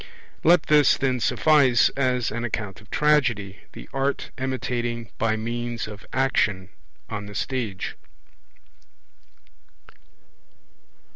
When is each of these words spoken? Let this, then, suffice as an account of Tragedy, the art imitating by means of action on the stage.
Let 0.43 0.63
this, 0.63 0.97
then, 0.97 1.19
suffice 1.19 1.89
as 1.89 2.31
an 2.31 2.43
account 2.43 2.81
of 2.81 2.89
Tragedy, 2.89 3.59
the 3.73 3.87
art 3.93 4.31
imitating 4.35 5.11
by 5.19 5.35
means 5.35 5.85
of 5.87 6.07
action 6.11 6.69
on 7.07 7.27
the 7.27 7.35
stage. 7.35 7.95